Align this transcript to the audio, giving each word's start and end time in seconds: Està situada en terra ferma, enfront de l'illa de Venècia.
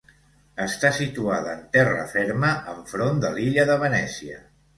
Està 0.63 0.89
situada 0.99 1.53
en 1.57 1.61
terra 1.75 2.07
ferma, 2.15 2.49
enfront 2.73 3.21
de 3.27 3.33
l'illa 3.37 3.69
de 3.73 3.79
Venècia. 3.87 4.43